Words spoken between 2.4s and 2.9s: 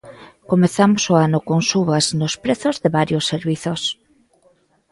prezos de